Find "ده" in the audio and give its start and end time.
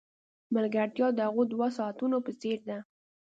2.69-2.77